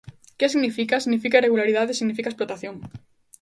[0.37, 2.75] ¿Que significa?, significa irregularidade e significa explotación.